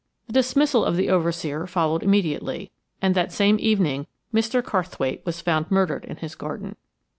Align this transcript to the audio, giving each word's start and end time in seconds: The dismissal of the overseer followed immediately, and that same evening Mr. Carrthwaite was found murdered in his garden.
The 0.25 0.33
dismissal 0.33 0.83
of 0.83 0.95
the 0.95 1.11
overseer 1.11 1.67
followed 1.67 2.01
immediately, 2.01 2.71
and 3.03 3.13
that 3.13 3.31
same 3.31 3.57
evening 3.59 4.07
Mr. 4.33 4.63
Carrthwaite 4.63 5.23
was 5.27 5.41
found 5.41 5.69
murdered 5.69 6.05
in 6.05 6.17
his 6.17 6.33
garden. 6.33 6.75